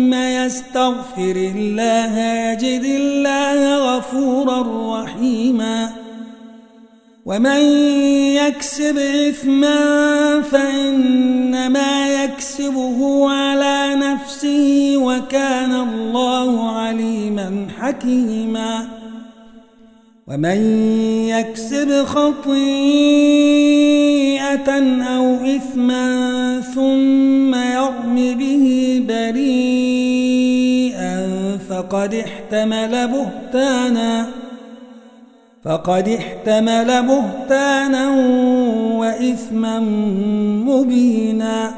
[0.45, 4.61] يستغفر الله يجد الله غفورا
[5.03, 5.89] رحيما.
[7.25, 7.61] ومن
[8.35, 18.87] يكسب إثما فإنما يكسبه على نفسه وكان الله عليما حكيما.
[20.27, 20.59] ومن
[21.27, 22.51] يكسب خطيئة
[25.03, 28.65] أو إثما ثم يرم به
[29.07, 29.90] بريئا
[31.81, 34.27] فقد احتمل بهتانا
[35.65, 38.09] فقد احتمل بهتانا
[38.99, 39.79] وإثما
[40.69, 41.71] مبينا.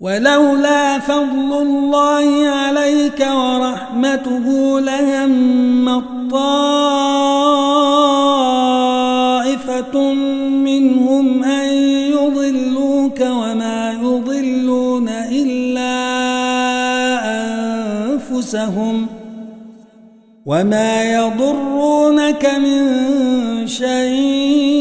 [0.00, 6.00] ولولا فضل الله عليك ورحمته لهم
[6.30, 7.10] طائفة
[18.60, 19.06] أنفسهم
[20.46, 24.80] وما يضرونك من شيء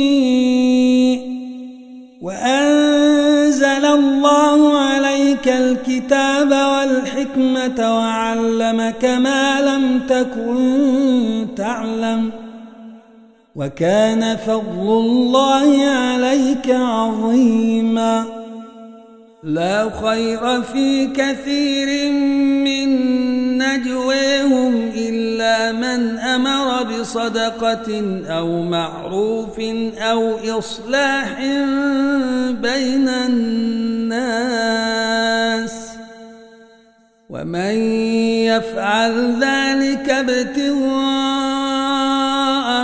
[2.22, 12.32] وأنزل الله عليك الكتاب والحكمة وعلمك ما لم تكن تعلم
[13.56, 18.26] وكان فضل الله عليك عظيما
[19.44, 23.29] لا خير في كثير من
[23.80, 29.60] نجويهم إلا من أمر بصدقة أو معروف
[29.98, 31.40] أو إصلاح
[32.52, 34.20] بين الناس
[37.30, 37.76] ومن
[38.52, 40.90] يفعل ذلك ابتغاء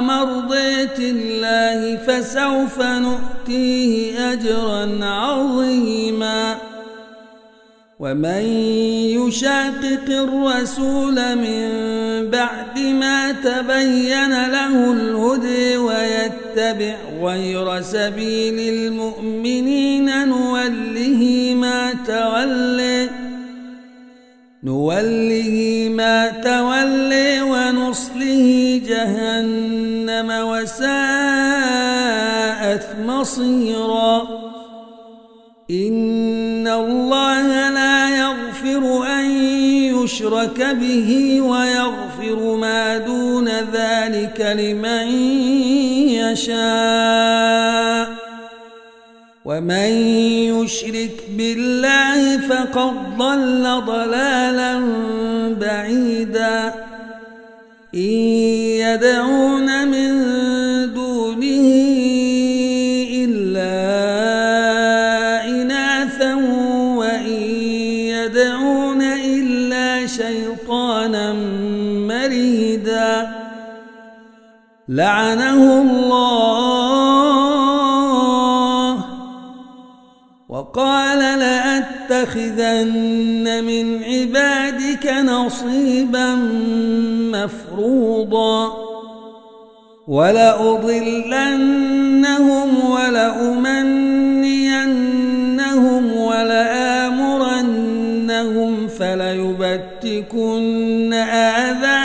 [0.02, 6.56] مرضية الله فسوف نؤتيه أجرا عظيما
[8.06, 8.46] ومن
[9.18, 11.70] يشاقق الرسول من
[12.30, 23.10] بعد ما تبين له الهدي ويتبع غير سبيل المؤمنين نوله ما تولي
[24.64, 30.86] نوله ما تولي ونصله جهنم وساءت
[33.06, 34.46] مصيرا.
[35.72, 36.15] إن
[40.06, 45.08] يشرك به ويغفر ما دون ذلك لمن
[46.22, 48.10] يشاء.
[49.46, 49.90] ومن
[50.62, 54.80] يشرك بالله فقد ضل ضلالا
[55.62, 56.74] بعيدا.
[57.96, 58.00] إن
[58.86, 60.15] يدعون من
[74.90, 76.76] لعنه الله.
[80.50, 82.84] وقال لأتخذن
[83.64, 86.36] من عبادك نصيبا
[87.34, 88.86] مفروضا.
[90.08, 91.30] ولأضلنهم
[92.90, 94.16] ولأمنينهم
[96.18, 97.68] ولآمرنهم
[98.88, 100.34] فليبتكن
[101.14, 102.05] آذان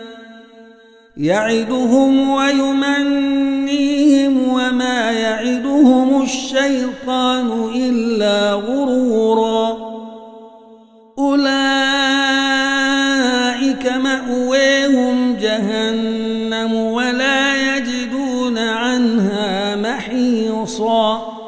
[1.21, 3.33] يعدهم ويمنيهم
[4.49, 9.77] وما يعدهم الشيطان إلا غرورا.
[11.19, 11.51] أولئك
[13.87, 21.41] مأويهم جهنم ولا يجدون عنها محيصا.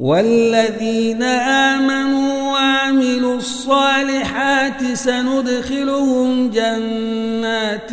[0.00, 7.92] والذين آمنوا وعملوا الصالحات سندخلهم جنات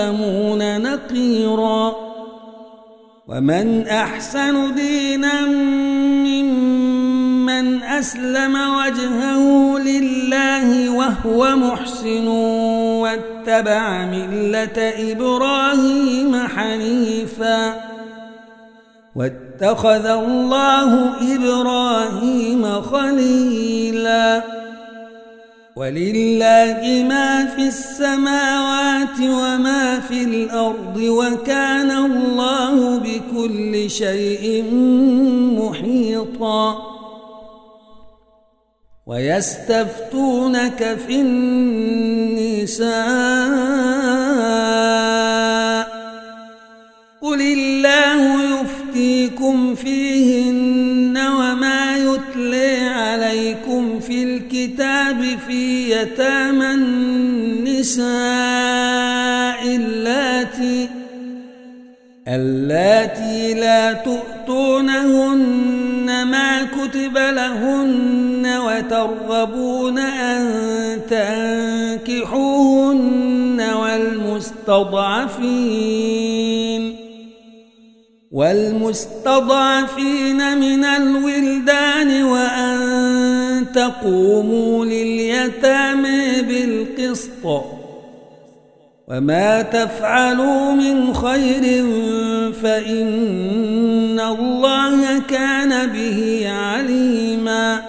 [0.00, 1.96] يظلمون نقيرا.
[3.28, 5.46] ومن أحسن دينا
[6.26, 17.80] ممن أسلم وجهه لله وهو محسن واتبع ملة إبراهيم حنيفا.
[19.16, 24.59] واتخذ الله إبراهيم خليلاً.
[25.76, 34.64] ولله ما في السماوات وما في الأرض وكان الله بكل شيء
[35.60, 36.78] محيطا.
[39.06, 42.90] ويستفتونك في النساء.
[47.22, 50.59] قل الله يفتيكم فيهن
[54.64, 58.06] الكتاب في يتامى النساء
[59.76, 60.88] اللاتي
[62.28, 65.46] اللاتي لا تؤتونهن
[66.26, 71.00] ما كتب لهن وترغبون أن
[72.06, 75.00] تنكحوهن والمستضعفين
[78.32, 79.78] والمستضعفين
[80.58, 82.89] من الولدان وأن
[83.74, 87.64] تقوموا لليتامى بالقسط
[89.08, 91.84] وما تفعلوا من خير
[92.62, 97.82] فإن الله كان به عليما.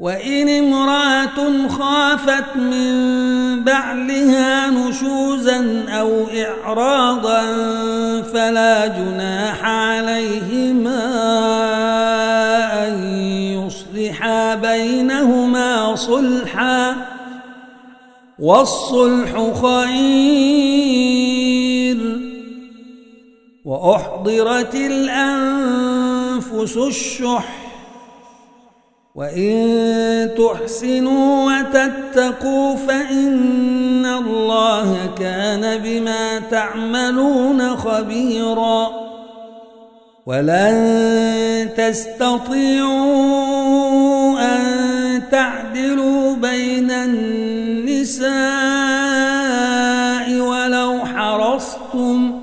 [0.00, 7.42] وإن امرأة خافت من بعلها نشوزا أو إعراضا
[8.22, 10.96] فلا جناح عليهما.
[14.76, 16.94] بينهما صلحا
[18.38, 21.06] والصلح خير
[23.64, 27.48] وأحضرت الأنفس الشح
[29.14, 39.15] وإن تحسنوا وتتقوا فإن الله كان بما تعملون خبيراً
[40.26, 43.20] ولن تستطيعوا
[44.40, 48.30] أن تعدلوا بين النساء
[50.40, 52.40] ولو حرصتم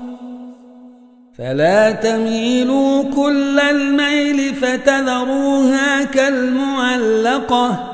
[1.38, 7.93] فلا تميلوا كل الميل فتذروها كالمعلقة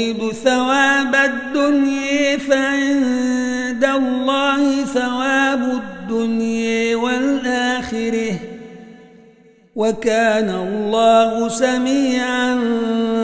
[9.81, 12.49] وكان الله سميعا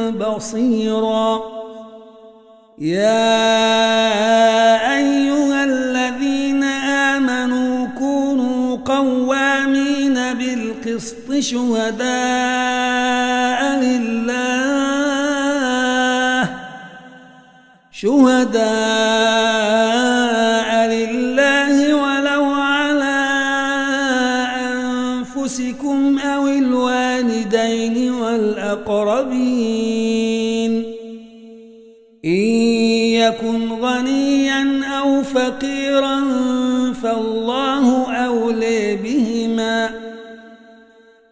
[0.09, 1.29] بصيرا.
[2.77, 3.37] يا
[4.97, 6.63] أيها الذين
[7.13, 12.07] آمنوا كونوا قوامين بالقسط شهداء
[13.85, 14.97] لله.
[17.91, 19.26] شهداء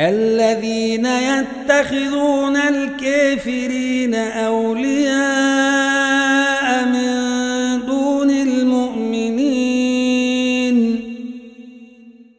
[0.00, 5.20] الذين يتخذون الكافرين أولياء
[6.84, 7.10] من
[7.86, 9.80] دون المؤمنين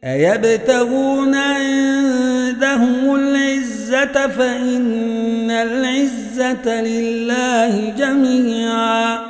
[0.04, 9.20] أيبتغون عندهم العزة فإن العزة لله جميعا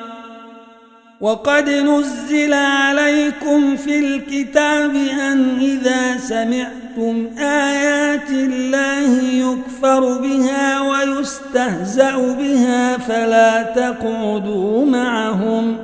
[1.21, 6.82] وقد نزل عليكم في الكتاب أن إذا سمعتم
[7.39, 15.77] آيات الله يكفر بها ويستهزأ بها فلا تقعدوا معهم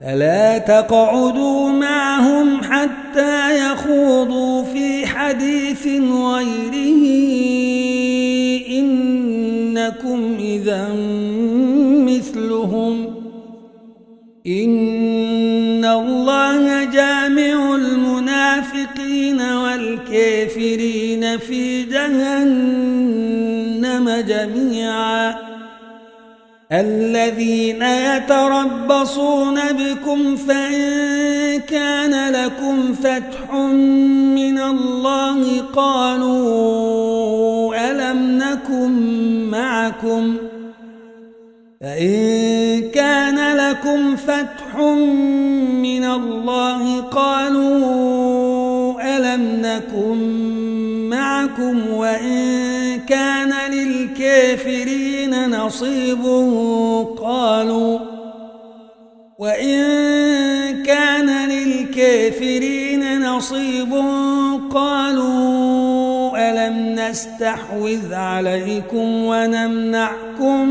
[0.00, 7.06] فلا تقعدوا معهم حتى يخوضوا في حديث غيره.
[8.68, 10.88] إنكم إذا
[12.06, 13.06] مثلهم.
[14.46, 14.95] إن
[20.56, 22.24] الكافرين في جهنم
[24.28, 25.34] جميعا.
[26.72, 33.54] الذين يتربصون بكم فإن كان لكم فتح
[34.34, 36.56] من الله قالوا
[37.90, 38.92] ألم نكن
[39.50, 40.36] معكم؟
[41.80, 44.76] فإن كان لكم فتح
[45.82, 47.96] من الله قالوا
[49.16, 50.35] ألم نكن
[51.56, 56.24] معكم وإن كان للكافرين نصيب
[57.22, 57.98] قالوا
[59.38, 63.94] وإن كان للكافرين نصيب
[64.70, 70.68] قالوا ألم نستحوذ عليكم ونمنعكم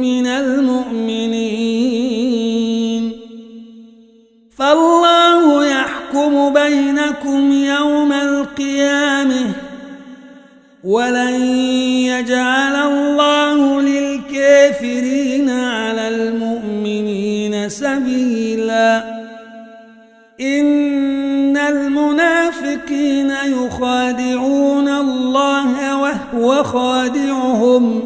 [0.00, 1.64] من المؤمنين
[4.56, 9.63] فالله يحكم بينكم يوم القيامة
[10.84, 11.40] ولن
[12.12, 19.04] يجعل الله للكافرين على المؤمنين سبيلا.
[20.40, 28.00] إن المنافقين يخادعون الله وهو خادعهم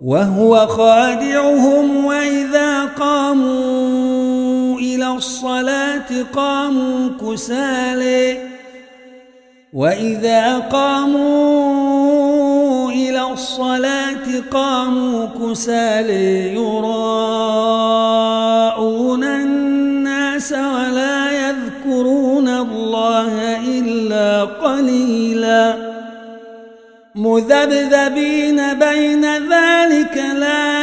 [0.00, 8.49] وهو خادعهم وإذا قاموا إلى الصلاة قاموا كسالي
[9.72, 11.70] وإذا قاموا
[12.90, 17.64] إلى الصلاة قاموا كسالي يراءون
[19.24, 25.90] الناس ولا يذكرون الله إلا قليلاً
[27.14, 30.79] مذبذبين بين ذلك لا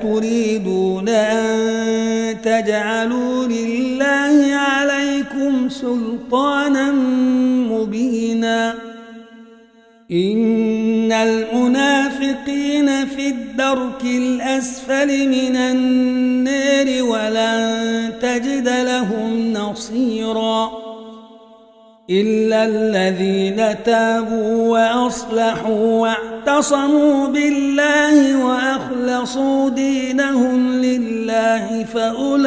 [0.00, 6.92] أتريدون أن تجعلوا لله عليكم سلطانا
[7.70, 8.74] مبينا.
[10.12, 20.70] إن المنافقين في الدرك الأسفل من النار ولن تجد لهم نصيرا.
[22.10, 26.00] إلا الذين تابوا وأصلحوا
[26.46, 32.46] واعتصموا بالله وأخلصوا دينهم لله فأولئك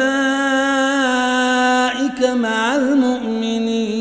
[2.30, 3.94] مع المؤمنين.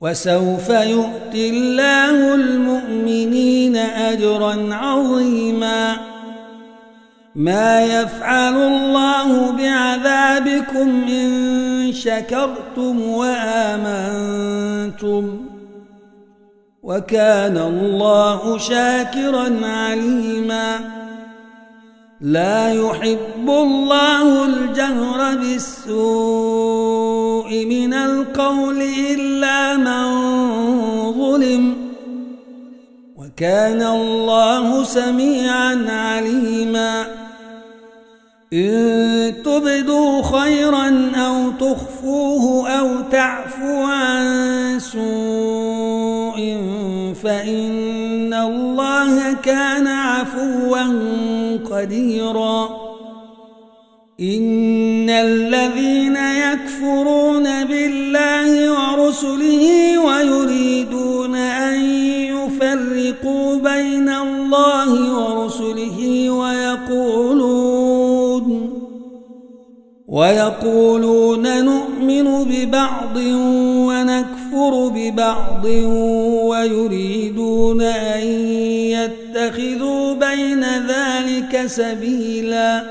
[0.00, 5.96] وسوف يؤتي الله المؤمنين أجرا عظيما.
[7.34, 14.08] ما يفعل الله بعذابكم إن شكرتم وآمنتم.
[16.88, 20.80] وكان الله شاكرا عليما.
[22.20, 25.94] لا يحب الله الجهر بالسوء
[27.66, 30.08] من القول إلا من
[31.12, 31.74] ظلم.
[33.16, 37.04] وكان الله سميعا عليما.
[38.52, 46.77] إن تبدوا خيرا أو تخفوه أو تعفو عن سوء
[47.22, 50.82] فإن الله كان عفوا
[51.70, 52.88] قديرا.
[54.20, 61.80] إن الذين يكفرون بالله ورسله ويريدون أن
[62.34, 67.68] يفرقوا بين الله ورسله ويقولون
[70.08, 73.16] ويقولون نؤمن ببعض
[73.88, 75.64] ونكفر ببعض
[76.44, 78.26] ويريدون أن
[78.90, 82.82] يتخذوا بين ذلك سبيلا.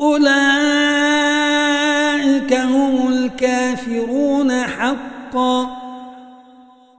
[0.00, 0.30] أولئك
[2.54, 5.76] هم الكافرون حقا.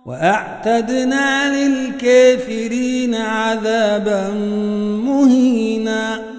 [0.06, 4.30] وأعتدنا للكافرين عذابا
[5.06, 6.31] مهينا.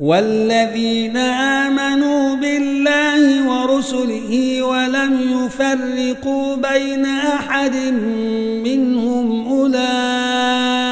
[0.00, 7.76] والذين آمنوا بالله ورسله ولم يفرقوا بين أحد
[8.64, 10.86] منهم أولئك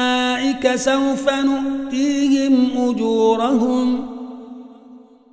[0.75, 4.07] سوف نؤتيهم أجورهم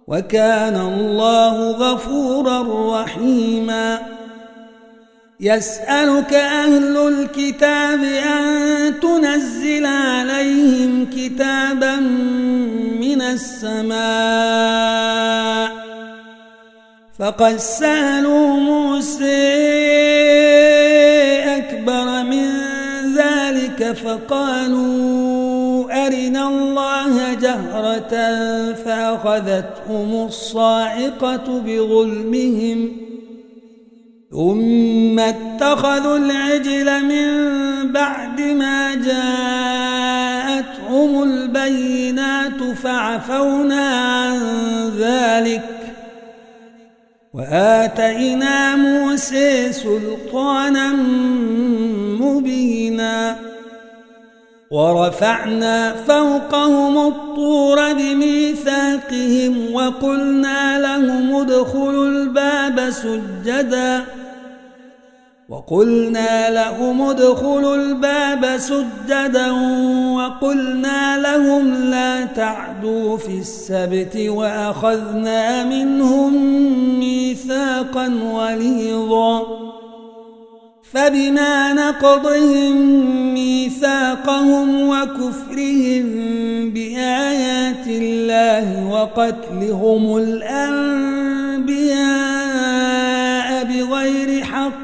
[0.08, 2.62] وكان الله غفورا
[3.02, 3.98] رحيما.
[5.40, 11.96] يسألك أهل الكتاب أن تنزل عليهم كتابا
[13.34, 13.94] السماء
[17.18, 19.54] فقد سألوا موسى
[21.56, 22.48] أكبر من
[23.16, 25.04] ذلك فقالوا
[26.06, 28.14] أرنا الله جهرة
[28.72, 32.92] فأخذتهم الصاعقة بظلمهم
[34.30, 38.94] ثم اتخذوا العجل من بعد ما
[40.44, 44.38] جاءتهم البينات فعفونا عن
[44.98, 45.62] ذلك
[47.34, 50.92] وآتينا موسى سلطانا
[52.20, 53.36] مبينا
[54.70, 64.04] ورفعنا فوقهم الطور بميثاقهم وقلنا لهم ادخلوا الباب سجداً
[65.48, 69.50] وقلنا لهم ادخلوا الباب سجدا
[70.12, 76.34] وقلنا لهم لا تعدوا في السبت وأخذنا منهم
[76.98, 79.42] ميثاقا وليظا
[80.92, 82.76] فبما نقضهم
[83.34, 86.04] ميثاقهم وكفرهم
[86.70, 92.43] بآيات الله وقتلهم الأنبياء بغير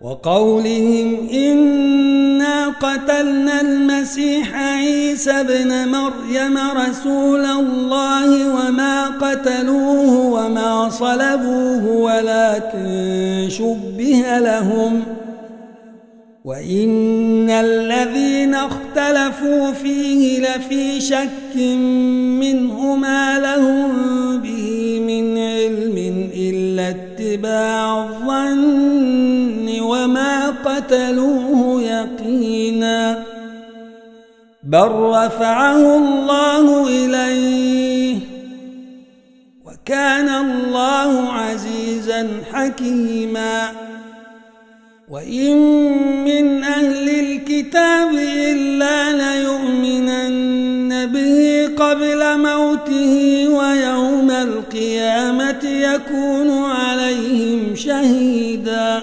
[0.00, 14.38] وقولهم إنا قتلنا المسيح عيسى بن مريم رسول الله وما قتلوه وما صلبوه ولكن شبه
[14.38, 15.02] لهم
[16.44, 21.56] وإن الذين اختلفوا فيه لفي شك
[22.40, 23.90] منه ما لهم
[24.40, 29.57] به من علم إلا اتباع الظن
[29.98, 33.24] وما قتلوه يقينا
[34.62, 38.18] بل رفعه الله إليه
[39.66, 43.70] وكان الله عزيزا حكيما
[45.08, 45.56] وإن
[46.24, 59.02] من أهل الكتاب إلا ليؤمنن به قبل موته ويوم القيامة يكون عليهم شهيدا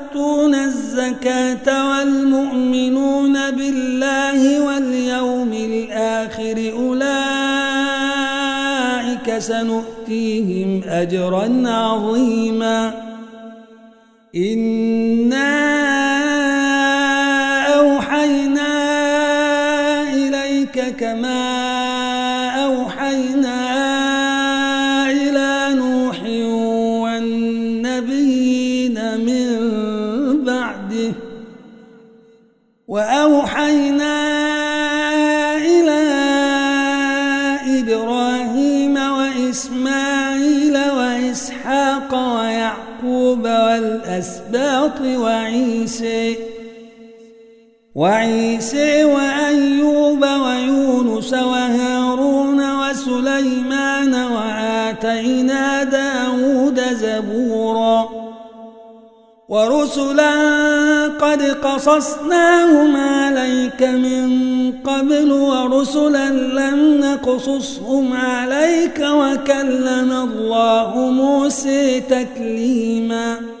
[0.15, 6.97] والمؤتون الزكاة والمؤمنون بالله واليوم الآخر أولئك
[9.37, 12.93] سنؤتيهم أجرا عظيما.
[14.35, 16.00] إنا
[45.81, 46.37] وعيسى
[47.95, 58.09] وعيسى وأيوب ويونس وهارون وسليمان وآتينا داود زبورا.
[59.49, 64.27] ورسلا قد قصصناهم عليك من
[64.71, 73.60] قبل ورسلا لم نقصصهم عليك وكلم الله موسى تكليما.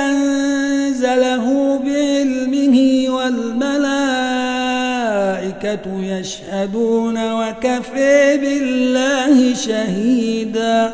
[5.87, 10.93] يشهدون وكفي بالله شهيدا.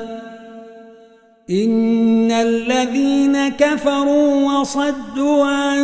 [1.49, 5.79] إن الذين كفروا وصدوا عن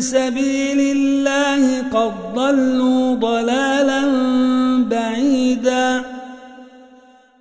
[0.00, 4.02] سبيل الله قد ضلوا ضلالا
[4.90, 6.04] بعيدا.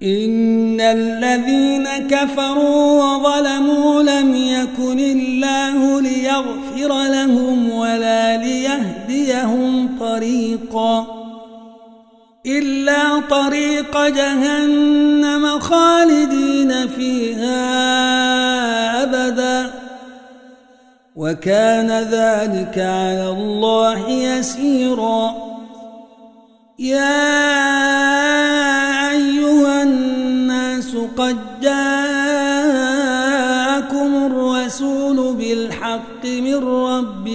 [0.04, 11.08] إن الذين كفروا وظلموا لم يكن الله ليغفر لهم ولا ليهديهم طريقا
[12.46, 17.54] إلا طريق جهنم خالدين فيها
[19.04, 19.72] أبدا.
[21.16, 25.36] وكان ذلك على الله يسيرا.
[26.80, 27.96] يا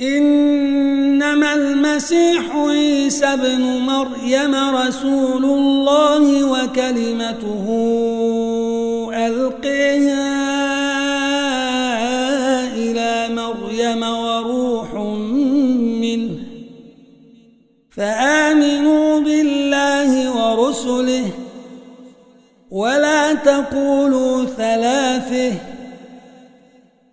[0.00, 7.66] إنما المسيح عيسى ابن مريم رسول الله وكلمته
[9.14, 10.26] ألقيها
[12.76, 14.94] إلى مريم وروح
[16.00, 16.30] منه
[17.90, 21.30] فآمنوا بالله ورسله
[22.70, 25.75] ولا تقولوا ثلاثة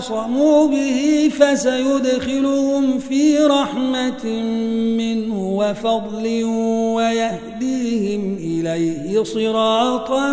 [0.00, 4.26] واعتصموا به فسيدخلهم في رحمة
[4.96, 6.44] منه وفضل
[6.94, 10.32] ويهديهم إليه صراطا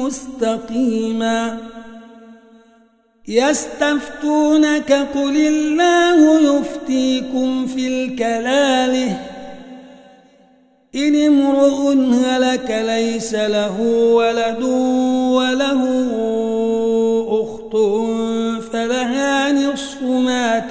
[0.00, 1.58] مستقيما.
[3.28, 9.20] يستفتونك قل الله يفتيكم في الكلاله
[10.94, 13.80] إن امرؤ هلك ليس له
[14.14, 14.62] ولد
[15.32, 15.82] وله
[17.42, 17.74] أخت